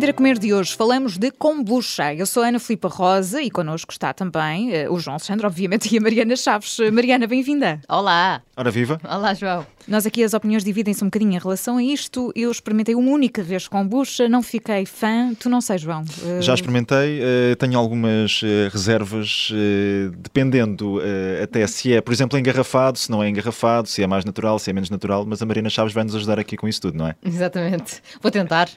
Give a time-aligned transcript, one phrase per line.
[0.00, 2.14] Aprender a Comer de hoje falamos de kombucha.
[2.14, 5.92] Eu sou a Ana Filipa Rosa e connosco está também uh, o João Alexandre, obviamente,
[5.94, 6.78] e a Mariana Chaves.
[6.90, 7.82] Mariana, bem-vinda.
[7.86, 8.40] Olá.
[8.60, 9.00] Ora viva.
[9.02, 9.66] Olá, João.
[9.88, 12.30] Nós aqui as opiniões dividem-se um bocadinho em relação a isto.
[12.36, 15.32] Eu experimentei uma única vez kombucha, não fiquei fã.
[15.32, 16.02] Tu não sei, João?
[16.02, 16.42] Uh...
[16.42, 19.50] Já experimentei, uh, tenho algumas reservas,
[20.18, 21.00] dependendo
[21.42, 24.68] até se é, por exemplo, engarrafado, se não é engarrafado, se é mais natural, se
[24.68, 27.06] é menos natural, mas a Mariana Chaves vai nos ajudar aqui com isso tudo, não
[27.06, 27.14] é?
[27.24, 28.02] Exatamente.
[28.20, 28.68] Vou tentar.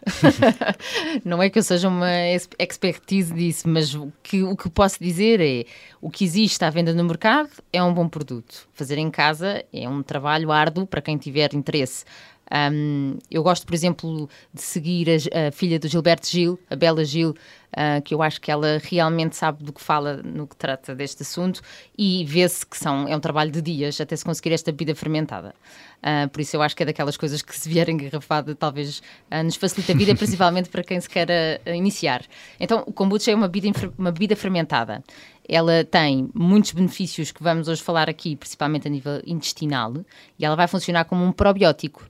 [1.25, 2.09] não é que eu seja uma
[2.57, 5.65] expertise disso, mas o que, o que posso dizer é
[5.99, 8.67] o que existe à venda no mercado é um bom produto.
[8.73, 12.05] Fazer em casa é um trabalho árduo para quem tiver interesse.
[12.51, 17.03] Um, eu gosto, por exemplo, de seguir a, a, filha do Gilberto Gil, a Bela
[17.03, 20.93] Gil, uh, que eu acho que ela realmente sabe do que fala no que trata
[20.93, 21.61] deste assunto
[21.97, 25.55] e vê-se que são, é um trabalho de dias até se conseguir esta bebida fermentada.
[25.99, 29.41] Uh, por isso eu acho que é daquelas coisas que se vier engarrafada talvez uh,
[29.43, 32.23] nos facilita a vida, principalmente para quem se quer iniciar.
[32.59, 35.01] Então o kombucha é uma bebida, uma bebida fermentada.
[35.47, 39.93] Ela tem muitos benefícios que vamos hoje falar aqui, principalmente a nível intestinal,
[40.39, 42.09] e ela vai funcionar como um probiótico.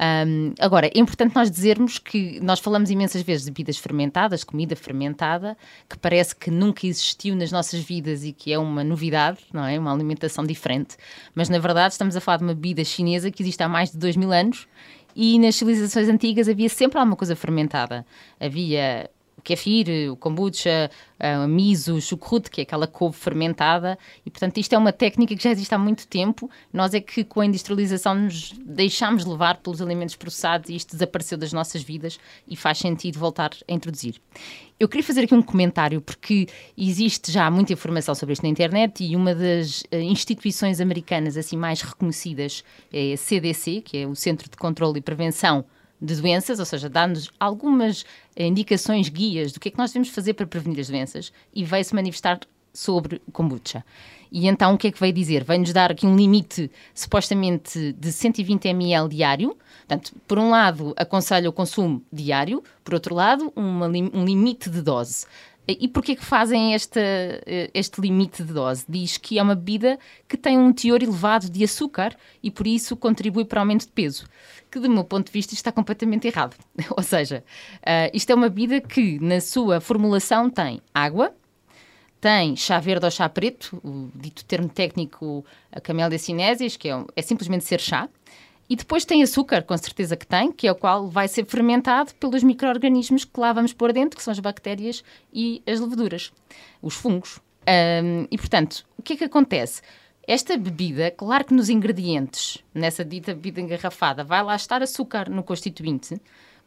[0.00, 4.74] Um, agora, é importante nós dizermos que nós falamos imensas vezes de bebidas fermentadas, comida
[4.74, 5.56] fermentada,
[5.88, 9.78] que parece que nunca existiu nas nossas vidas e que é uma novidade, não é?
[9.78, 10.96] Uma alimentação diferente.
[11.34, 13.98] Mas na verdade estamos a falar de uma bebida chinesa que existe há mais de
[13.98, 14.66] dois mil anos
[15.14, 18.04] e nas civilizações antigas havia sempre alguma coisa fermentada.
[18.40, 19.08] Havia
[19.44, 24.74] kefir, o kombucha, a miso, o chucrute, que é aquela couve fermentada, e portanto isto
[24.74, 26.50] é uma técnica que já existe há muito tempo.
[26.72, 31.38] Nós é que com a industrialização nos deixámos levar pelos alimentos processados e isto desapareceu
[31.38, 34.16] das nossas vidas e faz sentido voltar a introduzir.
[34.80, 39.04] Eu queria fazer aqui um comentário porque existe já muita informação sobre isto na internet
[39.04, 44.16] e uma das eh, instituições americanas assim mais reconhecidas é a CDC, que é o
[44.16, 45.64] Centro de Controlo e Prevenção
[46.04, 48.04] de doenças, ou seja, dá-nos algumas
[48.36, 51.94] indicações, guias do que é que nós devemos fazer para prevenir as doenças e veio-se
[51.94, 52.40] manifestar
[52.72, 53.84] sobre kombucha.
[54.30, 55.44] E então o que é que veio dizer?
[55.44, 59.56] Veio-nos dar aqui um limite supostamente de 120 ml diário.
[59.86, 64.82] Portanto, por um lado, aconselha o consumo diário, por outro lado, uma, um limite de
[64.82, 65.26] dose.
[65.66, 67.00] E porquê que fazem este,
[67.72, 68.84] este limite de dose?
[68.86, 69.98] Diz que é uma bebida
[70.28, 73.92] que tem um teor elevado de açúcar e por isso contribui para o aumento de
[73.92, 74.26] peso.
[74.70, 76.54] Que, do meu ponto de vista, está completamente errado.
[76.94, 77.42] Ou seja,
[77.78, 81.34] uh, isto é uma bebida que, na sua formulação, tem água,
[82.20, 87.04] tem chá verde ou chá preto, o dito termo técnico, a camélia cinésias, que é,
[87.14, 88.08] é simplesmente ser chá.
[88.68, 92.14] E depois tem açúcar, com certeza que tem, que é o qual vai ser fermentado
[92.14, 96.32] pelos micro-organismos que lá vamos pôr dentro, que são as bactérias e as leveduras,
[96.80, 97.40] os fungos.
[97.68, 99.82] Um, e, portanto, o que é que acontece?
[100.26, 105.42] Esta bebida, claro que nos ingredientes, nessa dita bebida engarrafada, vai lá estar açúcar no
[105.42, 106.18] constituinte,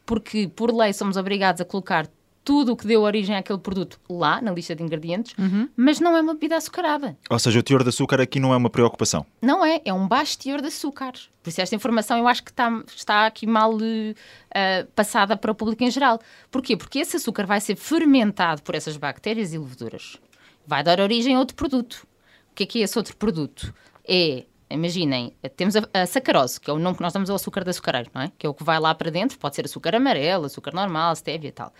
[0.06, 2.08] porque por lei somos obrigados a colocar
[2.48, 5.68] tudo o que deu origem àquele produto lá na lista de ingredientes, uhum.
[5.76, 7.14] mas não é uma bebida açucarada.
[7.28, 9.26] Ou seja, o teor de açúcar aqui não é uma preocupação.
[9.42, 11.12] Não é, é um baixo teor de açúcar.
[11.42, 15.54] Por isso esta informação eu acho que está, está aqui mal uh, passada para o
[15.54, 16.18] público em geral.
[16.50, 16.74] Porquê?
[16.74, 20.16] Porque esse açúcar vai ser fermentado por essas bactérias e leveduras.
[20.66, 22.06] Vai dar origem a outro produto.
[22.50, 23.74] O que é que é esse outro produto?
[24.08, 27.64] É imaginem, temos a, a, sacarose, que é o nome que nós damos ao açúcar
[27.64, 28.32] de açucareiro, não é?
[28.38, 31.48] Que é o que vai lá para dentro, pode ser açúcar amarelo, açúcar normal, stevia
[31.48, 31.72] e tal.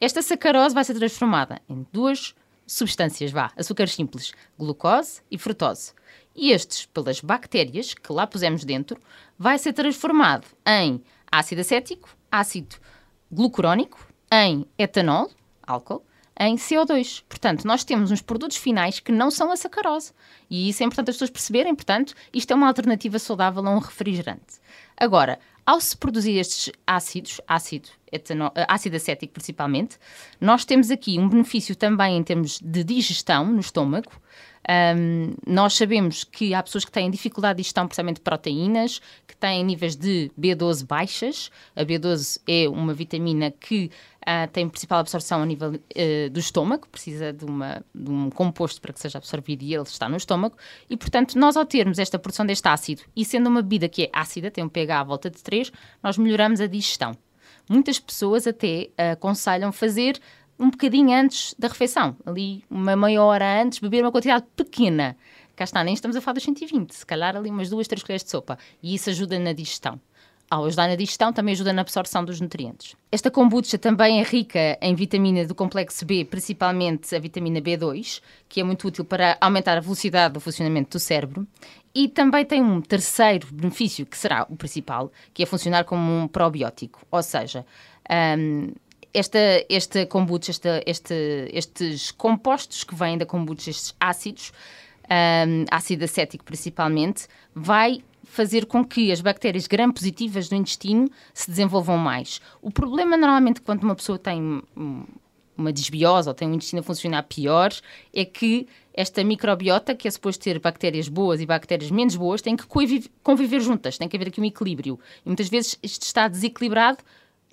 [0.00, 2.34] Esta sacarose vai ser transformada em duas
[2.66, 5.92] substâncias, vá, açúcares simples, glucose e frutose.
[6.34, 8.98] E estes, pelas bactérias que lá pusemos dentro,
[9.38, 12.76] vai ser transformado em ácido acético, ácido
[13.30, 15.30] glucurónico, em etanol,
[15.62, 16.02] álcool,
[16.38, 17.22] em CO2.
[17.28, 20.12] Portanto, nós temos uns produtos finais que não são a sacarose.
[20.48, 21.74] E isso é importante as pessoas perceberem.
[21.74, 24.58] Portanto, isto é uma alternativa saudável a um refrigerante.
[24.96, 29.98] Agora, ao se produzir estes ácidos, ácido, eh, ácido acético principalmente,
[30.40, 34.10] nós temos aqui um benefício também em termos de digestão no estômago.
[34.68, 39.34] Um, nós sabemos que há pessoas que têm dificuldade de digestão, precisamente de proteínas, que
[39.34, 41.50] têm níveis de B12 baixas.
[41.74, 43.90] A B12 é uma vitamina que
[44.20, 48.80] uh, tem principal absorção a nível uh, do estômago, precisa de, uma, de, um composto
[48.80, 50.56] para que seja absorvido e ele está no estômago.
[50.88, 54.10] E, portanto, nós ao termos esta produção deste ácido, e sendo uma bebida que é
[54.12, 57.16] ácida, tem um pH à volta de 3, nós melhoramos a digestão.
[57.68, 60.20] Muitas pessoas até uh, aconselham fazer
[60.58, 65.16] um bocadinho antes da refeição, ali uma meia hora antes, beber uma quantidade pequena.
[65.56, 68.24] Cá está, nem estamos a falar dos 120, se calhar ali umas duas, três colheres
[68.24, 68.58] de sopa.
[68.82, 70.00] E isso ajuda na digestão.
[70.50, 72.96] Ao ajudar na digestão, também ajuda na absorção dos nutrientes.
[73.12, 78.60] Esta kombucha também é rica em vitamina do complexo B, principalmente a vitamina B2, que
[78.60, 81.46] é muito útil para aumentar a velocidade do funcionamento do cérebro.
[81.94, 86.28] E também tem um terceiro benefício, que será o principal, que é funcionar como um
[86.28, 87.04] probiótico.
[87.10, 87.66] Ou seja,
[88.38, 88.72] um,
[89.12, 89.38] esta,
[89.68, 94.52] esta kombucha, esta, este, estes compostos que vêm da kombucha, estes ácidos,
[95.10, 101.98] um, ácido acético principalmente, vai fazer com que as bactérias gram-positivas do intestino se desenvolvam
[101.98, 102.40] mais.
[102.62, 104.62] O problema, normalmente, quando uma pessoa tem
[105.56, 107.72] uma desbiose ou tem um intestino a funcionar pior,
[108.14, 112.56] é que esta microbiota, que é suposto ter bactérias boas e bactérias menos boas, tem
[112.56, 112.64] que
[113.22, 114.98] conviver juntas, tem que haver aqui um equilíbrio.
[115.24, 116.98] E muitas vezes isto está desequilibrado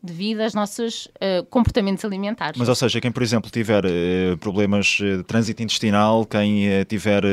[0.08, 2.58] devido aos nossos uh, comportamentos alimentares.
[2.58, 7.24] Mas, ou seja, quem, por exemplo, tiver uh, problemas de trânsito intestinal, quem uh, tiver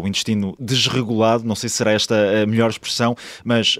[0.00, 3.14] o intestino desregulado, não sei se será esta a melhor expressão,
[3.44, 3.76] mas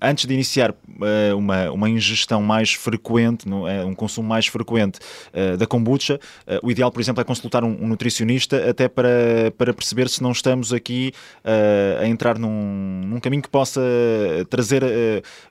[0.00, 0.74] antes de iniciar
[1.36, 3.46] uma, uma ingestão mais frequente,
[3.86, 4.98] um consumo mais frequente
[5.58, 6.18] da kombucha,
[6.62, 10.32] o ideal, por exemplo, é consultar um, um, nutricionista até para, para perceber se não
[10.32, 11.12] estamos aqui
[12.00, 13.80] a entrar num, num caminho que possa
[14.50, 14.82] trazer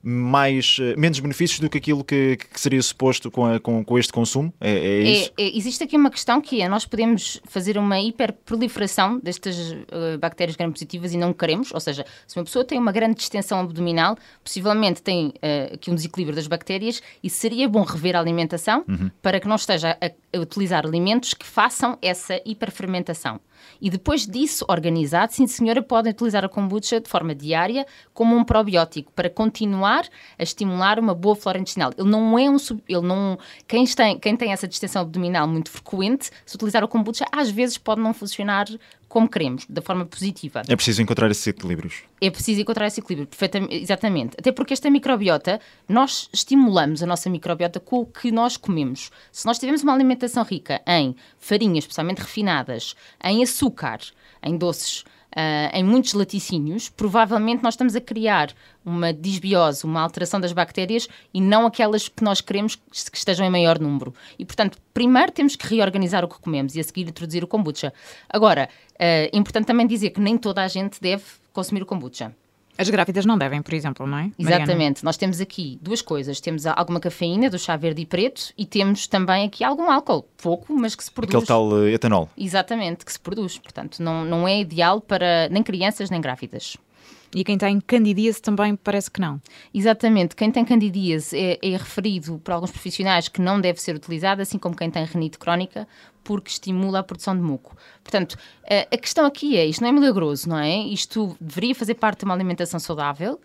[0.04, 4.12] mais, menos benefícios do que aquilo que, que seria suposto com, a, com, com, este
[4.12, 4.54] consumo?
[4.60, 5.32] É, é, é isso?
[5.38, 10.56] É, existe aqui uma questão que é, nós podemos fazer uma hiperproliferação destas uh, bactérias
[10.56, 15.02] gram-positivas e não queremos, ou seja, se uma pessoa tem uma grande distensão abdominal, possivelmente
[15.02, 19.10] tem uh, aqui um desequilíbrio das bactérias e seria bom rever a alimentação uhum.
[19.22, 23.40] para que não esteja a, a utilizar alimentos que façam essa hiperfermentação.
[23.82, 28.44] E depois disso, organizado, sim senhora, podem utilizar a kombucha de forma diária como um
[28.44, 31.92] probiótico para continuar a estimular uma boa flora intestinal.
[31.98, 33.38] Ele não é um ele não
[33.68, 37.78] quem tem quem tem essa distensão abdominal muito frequente, se utilizar a kombucha, às vezes
[37.78, 38.68] pode não funcionar
[39.12, 40.62] como queremos, da forma positiva.
[40.70, 42.04] É preciso encontrar esses equilíbrios.
[42.22, 44.38] É preciso encontrar esse equilíbrio, perfeitamente, exatamente.
[44.40, 49.12] Até porque esta microbiota, nós estimulamos a nossa microbiota com o que nós comemos.
[49.30, 54.00] Se nós tivermos uma alimentação rica em farinhas, especialmente refinadas, em açúcar,
[54.42, 60.42] em doces, Uh, em muitos laticínios, provavelmente nós estamos a criar uma disbiose, uma alteração
[60.42, 64.14] das bactérias e não aquelas que nós queremos que estejam em maior número.
[64.38, 67.94] E, portanto, primeiro temos que reorganizar o que comemos e a seguir introduzir o kombucha.
[68.30, 68.68] Agora,
[69.00, 71.24] é uh, importante também dizer que nem toda a gente deve
[71.54, 72.36] consumir o kombucha.
[72.82, 74.32] As grávidas não devem, por exemplo, não é?
[74.40, 74.72] Exatamente.
[74.74, 74.96] Mariana?
[75.04, 76.42] Nós temos aqui duas coisas.
[76.42, 80.74] Temos alguma cafeína do chá verde e preto e temos também aqui algum álcool, pouco,
[80.74, 81.36] mas que se produz.
[81.36, 82.28] Aquele tal uh, etanol.
[82.36, 83.60] Exatamente, que se produz.
[83.60, 86.76] Portanto, não, não é ideal para nem crianças nem grávidas.
[87.34, 89.42] E quem tem candidíase também parece que não.
[89.74, 90.36] Exatamente.
[90.36, 94.58] Quem tem candidíase é, é, referido por alguns profissionais que não deve ser utilizado, assim
[94.58, 95.88] como quem tem renite crónica,
[96.24, 97.76] porque estimula a produção de muco.
[98.04, 98.38] Portanto,
[98.92, 100.78] a questão aqui é, isto não é milagroso, não é?
[100.78, 103.42] Isto deveria fazer parte de uma alimentação saudável,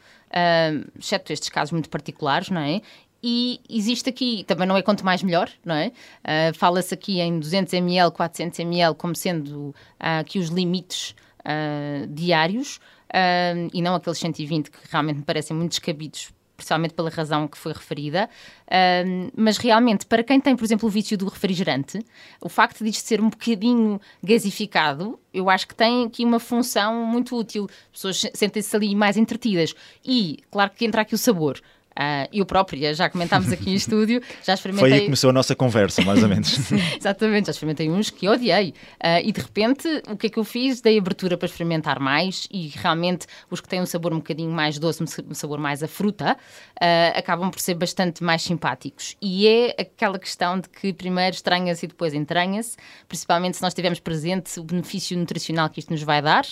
[0.98, 2.82] exceto estes casos muito particulares, não é?
[3.28, 5.88] E existe aqui, também não é quanto mais melhor, não é?
[5.88, 9.74] Uh, Fala-se aqui em 200 ml, 400 ml como sendo uh,
[10.20, 12.06] aqui os limites uh,
[13.12, 17.58] diários e não aqueles 120 que realmente me parecem muito descabidos principalmente pela razão que
[17.58, 18.30] foi referida,
[19.36, 21.98] mas realmente, para quem tem, por exemplo, o vício do refrigerante,
[22.40, 27.04] o facto de isto ser um bocadinho gasificado, eu acho que tem aqui uma função
[27.04, 27.68] muito útil.
[27.68, 29.74] As pessoas sentem-se ali mais entretidas.
[30.02, 31.60] E, claro que entra aqui o sabor.
[31.96, 34.88] Uh, eu própria, já comentámos aqui em estúdio, já experimentei.
[34.88, 36.58] Foi aí que começou a nossa conversa, mais ou menos.
[37.00, 38.74] Exatamente, já experimentei uns que odiei.
[39.02, 40.82] Uh, e de repente, o que é que eu fiz?
[40.82, 44.78] Dei abertura para experimentar mais e realmente os que têm um sabor um bocadinho mais
[44.78, 46.36] doce, um sabor mais a fruta,
[46.74, 49.16] uh, acabam por ser bastante mais simpáticos.
[49.22, 52.76] E é aquela questão de que primeiro estranha-se e depois entranha-se,
[53.08, 56.44] principalmente se nós tivermos presente o benefício nutricional que isto nos vai dar.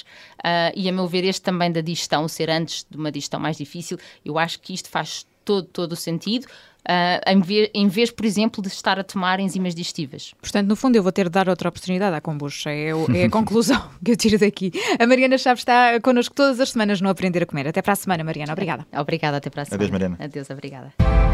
[0.74, 3.98] e a meu ver, este também da digestão, ser antes de uma digestão mais difícil,
[4.24, 6.46] eu acho que isto faz todo, todo o sentido.
[6.86, 10.34] Uh, em, vez, em, vez, por exemplo, de estar a tomar enzimas digestivas.
[10.40, 12.70] Portanto, no fundo, eu vou ter de dar outra oportunidade à kombucha.
[12.70, 14.70] É, é a conclusão que eu tiro daqui.
[14.98, 17.68] A Mariana Chaves está connosco todas as semanas no Aprender a Comer.
[17.68, 18.52] Até para a semana, Mariana.
[18.52, 18.86] Obrigada.
[18.92, 19.82] Obrigada, até para a semana.
[19.82, 20.16] Adeus, Mariana.
[20.20, 21.33] Adeus, obrigada.